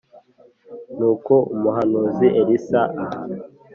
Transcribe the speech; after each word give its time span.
Nuko 0.97 1.33
umuhanuzi 1.55 2.27
Elisa 2.41 2.81
aha 3.03 3.19